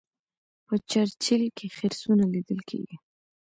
[0.65, 2.95] په چرچیل کې خرسونه لیدل کیږي.